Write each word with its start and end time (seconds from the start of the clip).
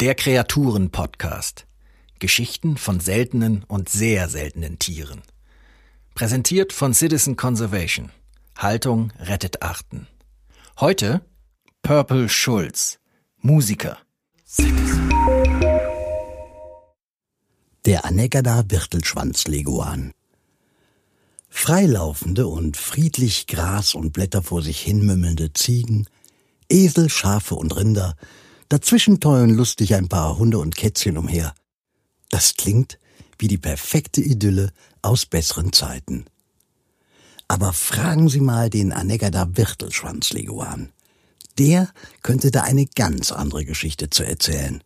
Der 0.00 0.14
Kreaturen-Podcast. 0.14 1.66
Geschichten 2.20 2.76
von 2.76 3.00
seltenen 3.00 3.64
und 3.64 3.88
sehr 3.88 4.28
seltenen 4.28 4.78
Tieren. 4.78 5.22
Präsentiert 6.14 6.72
von 6.72 6.94
Citizen 6.94 7.34
Conservation. 7.34 8.12
Haltung 8.56 9.12
rettet 9.18 9.60
Arten. 9.60 10.06
Heute 10.78 11.22
Purple 11.82 12.28
Schulz, 12.28 13.00
Musiker. 13.38 13.98
Der 17.84 18.04
Anegada 18.04 18.70
Wirtelschwanz-Leguan. 18.70 20.12
Freilaufende 21.48 22.46
und 22.46 22.76
friedlich 22.76 23.48
Gras 23.48 23.96
und 23.96 24.12
Blätter 24.12 24.44
vor 24.44 24.62
sich 24.62 24.80
hinmümmelnde 24.80 25.54
Ziegen, 25.54 26.06
Esel, 26.68 27.10
Schafe 27.10 27.56
und 27.56 27.74
Rinder, 27.74 28.14
dazwischen 28.68 29.20
tollen 29.20 29.50
lustig 29.50 29.94
ein 29.94 30.08
paar 30.08 30.38
Hunde 30.38 30.58
und 30.58 30.76
Kätzchen 30.76 31.16
umher. 31.16 31.54
Das 32.30 32.54
klingt 32.54 32.98
wie 33.38 33.48
die 33.48 33.58
perfekte 33.58 34.20
Idylle 34.20 34.72
aus 35.02 35.26
besseren 35.26 35.72
Zeiten. 35.72 36.26
Aber 37.46 37.72
fragen 37.72 38.28
Sie 38.28 38.40
mal 38.40 38.68
den 38.68 38.92
Anegada 38.92 39.56
Wirtelschwanz-Leguan. 39.56 40.92
Der 41.58 41.88
könnte 42.22 42.50
da 42.50 42.62
eine 42.62 42.86
ganz 42.86 43.32
andere 43.32 43.64
Geschichte 43.64 44.10
zu 44.10 44.24
erzählen. 44.24 44.82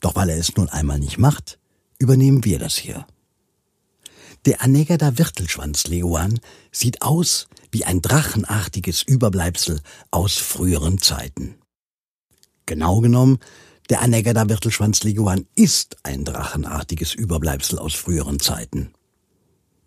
Doch 0.00 0.14
weil 0.14 0.28
er 0.28 0.38
es 0.38 0.54
nun 0.56 0.68
einmal 0.68 0.98
nicht 0.98 1.18
macht, 1.18 1.58
übernehmen 1.98 2.44
wir 2.44 2.58
das 2.58 2.76
hier. 2.76 3.06
Der 4.44 4.62
Anegada 4.62 5.18
Wirtelschwanz-Leguan 5.18 6.40
sieht 6.70 7.02
aus 7.02 7.48
wie 7.72 7.84
ein 7.84 8.00
drachenartiges 8.00 9.02
Überbleibsel 9.02 9.80
aus 10.10 10.36
früheren 10.36 10.98
Zeiten. 10.98 11.56
Genau 12.68 13.00
genommen, 13.00 13.38
der 13.88 14.02
Anegada 14.02 14.46
Wirtelschwanz-Leguan 14.46 15.46
ist 15.54 15.96
ein 16.02 16.26
drachenartiges 16.26 17.14
Überbleibsel 17.14 17.78
aus 17.78 17.94
früheren 17.94 18.40
Zeiten. 18.40 18.90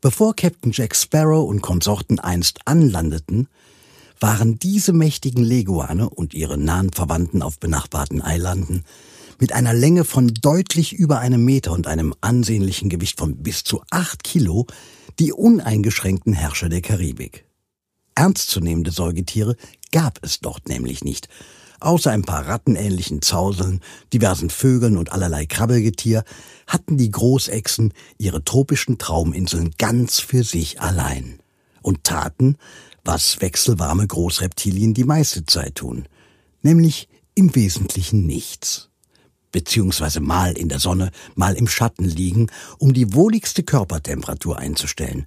Bevor 0.01 0.35
Captain 0.35 0.71
Jack 0.71 0.95
Sparrow 0.95 1.47
und 1.47 1.61
Konsorten 1.61 2.17
einst 2.17 2.61
anlandeten, 2.65 3.47
waren 4.19 4.57
diese 4.57 4.93
mächtigen 4.93 5.43
Leguane 5.43 6.09
und 6.09 6.33
ihre 6.33 6.57
nahen 6.57 6.91
Verwandten 6.91 7.43
auf 7.43 7.59
benachbarten 7.59 8.19
Eilanden 8.23 8.83
mit 9.39 9.53
einer 9.53 9.75
Länge 9.75 10.03
von 10.03 10.33
deutlich 10.33 10.93
über 10.93 11.19
einem 11.19 11.45
Meter 11.45 11.73
und 11.73 11.85
einem 11.85 12.15
ansehnlichen 12.21 12.89
Gewicht 12.89 13.19
von 13.19 13.43
bis 13.43 13.63
zu 13.63 13.83
acht 13.91 14.23
Kilo 14.23 14.65
die 15.19 15.33
uneingeschränkten 15.33 16.33
Herrscher 16.33 16.69
der 16.69 16.81
Karibik. 16.81 17.45
Ernstzunehmende 18.15 18.89
Säugetiere 18.89 19.55
gab 19.91 20.17
es 20.23 20.39
dort 20.39 20.67
nämlich 20.67 21.03
nicht, 21.03 21.29
außer 21.81 22.11
ein 22.11 22.21
paar 22.23 22.47
rattenähnlichen 22.47 23.21
Zauseln, 23.21 23.81
diversen 24.13 24.49
Vögeln 24.49 24.97
und 24.97 25.11
allerlei 25.11 25.45
Krabbelgetier, 25.45 26.23
hatten 26.67 26.97
die 26.97 27.11
Großechsen 27.11 27.93
ihre 28.17 28.43
tropischen 28.43 28.97
Trauminseln 28.97 29.73
ganz 29.77 30.19
für 30.19 30.43
sich 30.43 30.79
allein 30.79 31.39
und 31.81 32.03
taten, 32.03 32.57
was 33.03 33.41
wechselwarme 33.41 34.07
Großreptilien 34.07 34.93
die 34.93 35.03
meiste 35.03 35.45
Zeit 35.45 35.75
tun, 35.75 36.07
nämlich 36.61 37.09
im 37.33 37.53
Wesentlichen 37.55 38.25
nichts 38.25 38.91
beziehungsweise 39.51 40.19
mal 40.19 40.57
in 40.57 40.69
der 40.69 40.79
Sonne, 40.79 41.11
mal 41.35 41.55
im 41.55 41.67
Schatten 41.67 42.05
liegen, 42.05 42.47
um 42.77 42.93
die 42.93 43.13
wohligste 43.13 43.63
Körpertemperatur 43.63 44.57
einzustellen. 44.57 45.25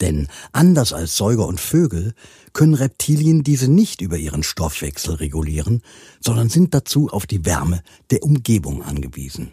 Denn 0.00 0.28
anders 0.52 0.92
als 0.92 1.16
Säuger 1.16 1.46
und 1.46 1.60
Vögel 1.60 2.14
können 2.52 2.74
Reptilien 2.74 3.42
diese 3.42 3.68
nicht 3.68 4.00
über 4.00 4.18
ihren 4.18 4.42
Stoffwechsel 4.42 5.14
regulieren, 5.14 5.82
sondern 6.20 6.48
sind 6.48 6.74
dazu 6.74 7.08
auf 7.08 7.26
die 7.26 7.44
Wärme 7.44 7.82
der 8.10 8.22
Umgebung 8.22 8.82
angewiesen. 8.82 9.52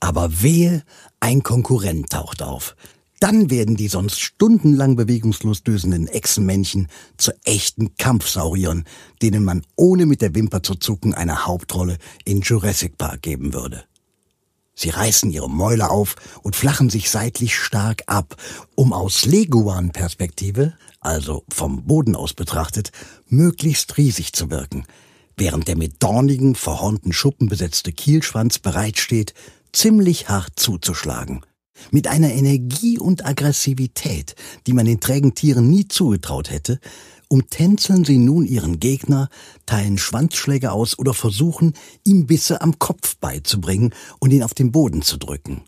Aber 0.00 0.42
wehe, 0.42 0.82
ein 1.20 1.42
Konkurrent 1.42 2.10
taucht 2.10 2.42
auf, 2.42 2.76
dann 3.20 3.50
werden 3.50 3.76
die 3.76 3.88
sonst 3.88 4.20
stundenlang 4.20 4.94
bewegungslos 4.94 5.64
dösenden 5.64 6.06
Echsenmännchen 6.06 6.88
zu 7.16 7.32
echten 7.44 7.96
Kampfsauriern, 7.96 8.84
denen 9.22 9.44
man 9.44 9.62
ohne 9.76 10.06
mit 10.06 10.22
der 10.22 10.34
Wimper 10.34 10.62
zu 10.62 10.76
zucken 10.76 11.14
eine 11.14 11.46
Hauptrolle 11.46 11.98
in 12.24 12.42
Jurassic 12.42 12.96
Park 12.96 13.22
geben 13.22 13.54
würde. 13.54 13.84
Sie 14.80 14.90
reißen 14.90 15.32
ihre 15.32 15.50
Mäuler 15.50 15.90
auf 15.90 16.14
und 16.44 16.54
flachen 16.54 16.88
sich 16.88 17.10
seitlich 17.10 17.56
stark 17.56 18.04
ab, 18.06 18.36
um 18.76 18.92
aus 18.92 19.24
Leguan-Perspektive, 19.24 20.72
also 21.00 21.42
vom 21.48 21.84
Boden 21.84 22.14
aus 22.14 22.32
betrachtet, 22.32 22.92
möglichst 23.26 23.96
riesig 23.96 24.34
zu 24.34 24.52
wirken, 24.52 24.84
während 25.36 25.66
der 25.66 25.76
mit 25.76 26.00
dornigen, 26.00 26.54
verhornten 26.54 27.12
Schuppen 27.12 27.48
besetzte 27.48 27.90
Kielschwanz 27.90 28.60
bereitsteht, 28.60 29.34
ziemlich 29.72 30.28
hart 30.28 30.52
zuzuschlagen. 30.54 31.40
Mit 31.90 32.06
einer 32.06 32.30
Energie 32.32 33.00
und 33.00 33.26
Aggressivität, 33.26 34.36
die 34.68 34.74
man 34.74 34.86
den 34.86 35.00
trägen 35.00 35.34
Tieren 35.34 35.68
nie 35.68 35.88
zugetraut 35.88 36.50
hätte, 36.50 36.78
umtänzeln 37.28 38.04
sie 38.04 38.18
nun 38.18 38.44
ihren 38.44 38.80
Gegner, 38.80 39.28
teilen 39.66 39.98
Schwanzschläge 39.98 40.72
aus 40.72 40.98
oder 40.98 41.14
versuchen, 41.14 41.74
ihm 42.04 42.26
Bisse 42.26 42.60
am 42.60 42.78
Kopf 42.78 43.16
beizubringen 43.16 43.94
und 44.18 44.32
ihn 44.32 44.42
auf 44.42 44.54
den 44.54 44.72
Boden 44.72 45.02
zu 45.02 45.18
drücken. 45.18 45.62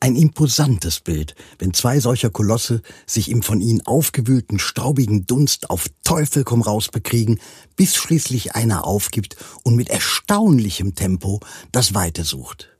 Ein 0.00 0.16
imposantes 0.16 1.00
Bild, 1.00 1.34
wenn 1.58 1.74
zwei 1.74 2.00
solcher 2.00 2.30
Kolosse 2.30 2.82
sich 3.06 3.30
im 3.30 3.42
von 3.42 3.60
ihnen 3.60 3.86
aufgewühlten 3.86 4.58
staubigen 4.58 5.26
Dunst 5.26 5.70
auf 5.70 5.86
Teufel 6.02 6.44
komm 6.44 6.62
raus 6.62 6.88
bekriegen, 6.88 7.38
bis 7.76 7.94
schließlich 7.94 8.54
einer 8.54 8.84
aufgibt 8.84 9.36
und 9.62 9.76
mit 9.76 9.88
erstaunlichem 9.88 10.94
Tempo 10.94 11.40
das 11.72 11.94
Weite 11.94 12.24
sucht. 12.24 12.70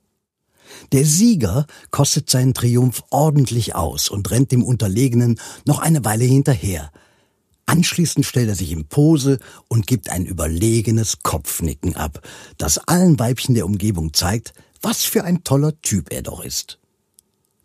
Der 0.93 1.05
Sieger 1.05 1.67
kostet 1.91 2.29
seinen 2.31 2.55
Triumph 2.55 3.03
ordentlich 3.11 3.75
aus 3.75 4.09
und 4.09 4.31
rennt 4.31 4.53
dem 4.53 4.63
Unterlegenen 4.63 5.41
noch 5.65 5.79
eine 5.79 6.05
Weile 6.05 6.25
hinterher. 6.25 6.91
Anschließend 7.67 8.25
stellt 8.25 8.49
er 8.49 8.55
sich 8.55 8.71
in 8.71 8.87
Pose 8.87 9.41
und 9.69 9.89
gibt 9.89 10.09
ein 10.09 10.25
überlegenes 10.25 11.19
Kopfnicken 11.23 11.97
ab, 11.97 12.27
das 12.59 12.79
allen 12.79 13.19
Weibchen 13.19 13.57
der 13.57 13.67
Umgebung 13.67 14.15
zeigt, 14.15 14.55
was 14.81 15.05
für 15.05 15.25
ein 15.25 15.43
toller 15.43 15.81
Typ 15.83 16.13
er 16.13 16.23
doch 16.23 16.43
ist. 16.43 16.79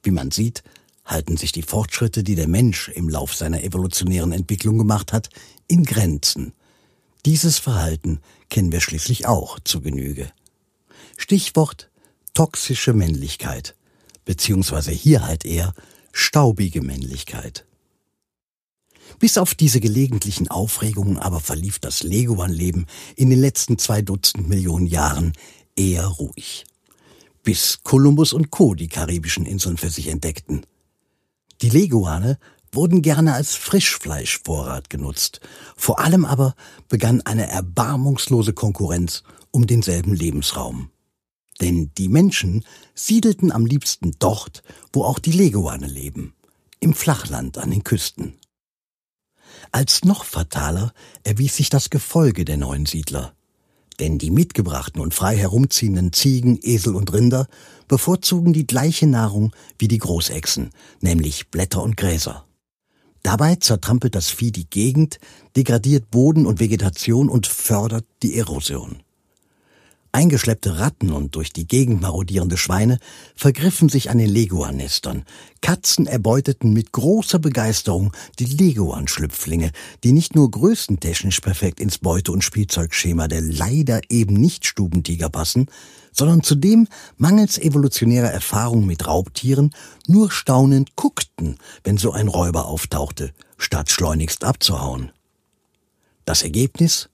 Wie 0.02 0.12
man 0.12 0.32
sieht, 0.32 0.64
halten 1.06 1.38
sich 1.38 1.52
die 1.52 1.62
Fortschritte, 1.62 2.24
die 2.24 2.36
der 2.36 2.48
Mensch 2.48 2.90
im 2.90 3.10
Lauf 3.10 3.36
seiner 3.36 3.64
evolutionären 3.64 4.32
Entwicklung 4.32 4.80
gemacht 4.80 5.14
hat, 5.14 5.30
in 5.68 5.84
Grenzen. 5.84 6.54
Dieses 7.26 7.60
Verhalten 7.60 8.20
kennen 8.50 8.72
wir 8.72 8.82
schließlich 8.82 9.28
auch 9.28 9.60
zu 9.60 9.82
Genüge. 9.82 10.32
Stichwort 11.18 11.92
toxische 12.34 12.94
Männlichkeit, 12.94 13.76
beziehungsweise 14.26 14.92
hier 14.92 15.26
halt 15.26 15.46
eher 15.46 15.74
staubige 16.12 16.82
Männlichkeit. 16.82 17.66
Bis 19.20 19.38
auf 19.38 19.56
diese 19.56 19.80
gelegentlichen 19.80 20.48
Aufregungen 20.50 21.18
aber 21.18 21.40
verlief 21.40 21.80
das 21.80 22.04
Leguan-Leben 22.04 22.86
in 23.16 23.30
den 23.30 23.40
letzten 23.40 23.78
zwei 23.78 24.02
Dutzend 24.02 24.48
Millionen 24.48 24.88
Jahren 24.88 25.34
eher 25.76 26.06
ruhig. 26.06 26.66
Bis 27.44 27.80
Kolumbus 27.84 28.34
und 28.34 28.52
Co. 28.52 28.76
die 28.76 28.88
karibischen 28.88 29.46
Inseln 29.46 29.78
für 29.78 29.90
sich 29.90 30.08
entdeckten. 30.08 30.66
Die 31.62 31.70
Leguane 31.70 32.38
wurden 32.72 33.02
gerne 33.02 33.34
als 33.34 33.56
Frischfleischvorrat 33.56 34.90
genutzt. 34.90 35.42
Vor 35.76 36.00
allem 36.00 36.26
aber 36.26 36.56
begann 36.88 37.22
eine 37.22 37.48
erbarmungslose 37.48 38.54
Konkurrenz 38.54 39.24
um 39.52 39.68
denselben 39.68 40.14
Lebensraum. 40.14 40.90
Denn 41.60 41.92
die 41.98 42.10
Menschen 42.10 42.66
siedelten 42.96 43.52
am 43.52 43.66
liebsten 43.66 44.14
dort, 44.20 44.64
wo 44.94 45.04
auch 45.04 45.20
die 45.20 45.32
Leguane 45.32 45.88
leben, 45.88 46.34
im 46.80 46.94
Flachland 46.94 47.58
an 47.58 47.70
den 47.70 47.84
Küsten. 47.84 48.34
Als 49.72 50.04
noch 50.04 50.26
fataler 50.26 50.94
erwies 51.24 51.56
sich 51.56 51.70
das 51.70 51.90
Gefolge 51.90 52.46
der 52.46 52.58
neuen 52.58 52.86
Siedler. 52.86 53.34
Denn 54.00 54.18
die 54.18 54.32
mitgebrachten 54.32 55.02
und 55.02 55.14
frei 55.14 55.38
herumziehenden 55.38 56.12
Ziegen, 56.14 56.60
Esel 56.62 56.96
und 56.96 57.14
Rinder 57.14 57.48
bevorzugen 57.88 58.54
die 58.54 58.66
gleiche 58.66 59.06
Nahrung 59.06 59.54
wie 59.78 59.88
die 59.88 60.00
Großechsen, 60.00 60.72
nämlich 61.02 61.50
Blätter 61.50 61.84
und 61.84 61.98
Gräser. 61.98 62.46
Dabei 63.24 63.56
zertrampelt 63.56 64.16
das 64.16 64.30
Vieh 64.30 64.52
die 64.52 64.70
Gegend, 64.70 65.20
degradiert 65.56 66.10
Boden 66.10 66.48
und 66.48 66.60
Vegetation 66.60 67.30
und 67.30 67.46
fördert 67.46 68.06
die 68.24 68.36
Erosion. 68.38 69.04
Eingeschleppte 70.14 70.78
Ratten 70.78 71.12
und 71.12 71.36
durch 71.36 71.54
die 71.54 71.66
Gegend 71.66 72.02
marodierende 72.02 72.58
Schweine 72.58 73.00
vergriffen 73.34 73.88
sich 73.88 74.10
an 74.10 74.18
den 74.18 74.30
Leguan-Nestern. 74.30 75.24
Katzen 75.62 76.06
erbeuteten 76.06 76.74
mit 76.74 76.92
großer 76.92 77.40
Begeisterung 77.40 78.12
die 78.38 78.46
Leguan-Schlüpflinge, 78.46 79.72
die 80.04 80.12
nicht 80.12 80.36
nur 80.36 80.52
größentechnisch 80.52 81.40
perfekt 81.40 81.80
ins 81.80 81.98
Beute- 81.98 82.34
und 82.34 82.44
Spielzeugschema 82.44 83.30
der 83.30 83.42
leider 83.42 84.02
eben 84.10 84.34
nicht 84.34 84.66
Stubentiger 84.66 85.30
passen, 85.30 85.68
sondern 86.12 86.44
zudem 86.44 86.88
mangels 87.18 87.58
evolutionärer 87.58 88.32
Erfahrung 88.32 88.86
mit 88.86 89.08
Raubtieren 89.08 89.74
nur 90.08 90.30
staunend 90.30 90.98
guckten, 90.98 91.58
wenn 91.86 91.98
so 91.98 92.12
ein 92.12 92.28
Räuber 92.28 92.66
auftauchte, 92.66 93.34
statt 93.58 93.90
schleunigst 93.90 94.44
abzuhauen. 94.44 95.12
Das 96.26 96.44
Ergebnis? 96.44 97.10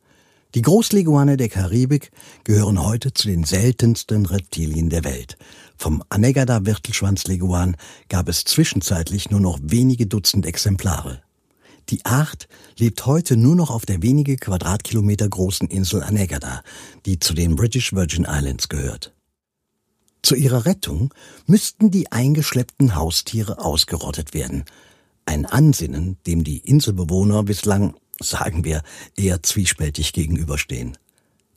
Die 0.55 0.61
Großleguane 0.61 1.35
der 1.35 1.49
Karibik 1.49 2.11
gehören 2.45 2.81
heute 2.81 3.13
zu 3.13 3.27
den 3.27 3.43
seltensten 3.43 4.25
Reptilien 4.25 4.89
der 4.89 5.03
Welt. 5.03 5.37
Vom 5.75 6.01
Anegada 6.09 6.65
Wirtelschwanzleguan 6.65 7.75
gab 8.07 8.29
es 8.29 8.45
zwischenzeitlich 8.45 9.29
nur 9.29 9.41
noch 9.41 9.59
wenige 9.61 10.07
Dutzend 10.07 10.45
Exemplare. 10.45 11.21
Die 11.89 12.05
Art 12.05 12.47
lebt 12.77 13.05
heute 13.05 13.35
nur 13.35 13.55
noch 13.55 13.69
auf 13.69 13.85
der 13.85 14.01
wenige 14.01 14.37
Quadratkilometer 14.37 15.27
großen 15.27 15.67
Insel 15.67 16.01
Anegada, 16.01 16.61
die 17.05 17.19
zu 17.19 17.33
den 17.33 17.55
British 17.55 17.93
Virgin 17.93 18.25
Islands 18.25 18.69
gehört. 18.69 19.13
Zu 20.21 20.35
ihrer 20.35 20.65
Rettung 20.65 21.13
müssten 21.45 21.91
die 21.91 22.11
eingeschleppten 22.11 22.95
Haustiere 22.95 23.59
ausgerottet 23.59 24.33
werden. 24.33 24.63
Ein 25.25 25.45
Ansinnen, 25.45 26.17
dem 26.25 26.43
die 26.43 26.57
Inselbewohner 26.59 27.43
bislang 27.43 27.95
sagen 28.21 28.63
wir, 28.63 28.83
eher 29.15 29.43
zwiespältig 29.43 30.13
gegenüberstehen. 30.13 30.97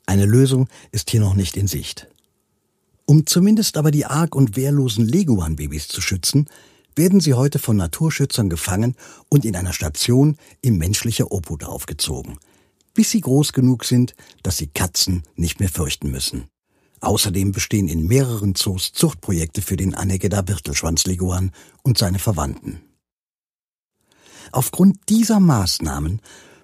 Eine 0.05 0.25
Lösung 0.25 0.67
ist 0.91 1.09
hier 1.09 1.21
noch 1.21 1.35
nicht 1.35 1.57
in 1.57 1.67
Sicht. 1.67 2.07
Um 3.05 3.25
zumindest 3.25 3.77
aber 3.77 3.91
die 3.91 4.05
arg 4.05 4.35
und 4.35 4.55
wehrlosen 4.55 5.05
Leguan-Babys 5.07 5.87
zu 5.87 6.01
schützen, 6.01 6.47
werden 6.95 7.19
sie 7.19 7.33
heute 7.33 7.59
von 7.59 7.77
Naturschützern 7.77 8.49
gefangen 8.49 8.95
und 9.29 9.45
in 9.45 9.55
einer 9.55 9.73
Station 9.73 10.37
in 10.61 10.77
menschlicher 10.77 11.31
Obhut 11.31 11.63
aufgezogen, 11.63 12.37
bis 12.93 13.11
sie 13.11 13.21
groß 13.21 13.53
genug 13.53 13.85
sind, 13.85 14.15
dass 14.43 14.57
sie 14.57 14.67
Katzen 14.67 15.23
nicht 15.35 15.59
mehr 15.59 15.69
fürchten 15.69 16.11
müssen. 16.11 16.45
Außerdem 16.99 17.51
bestehen 17.51 17.87
in 17.87 18.05
mehreren 18.05 18.53
Zoos 18.53 18.91
Zuchtprojekte 18.91 19.61
für 19.61 19.75
den 19.75 19.95
Anegeda 19.95 20.41
Birtelschwanzleguan 20.41 21.51
und 21.81 21.97
seine 21.97 22.19
Verwandten. 22.19 22.81
Aufgrund 24.51 24.97
dieser 25.09 25.39
Maßnahmen 25.39 26.21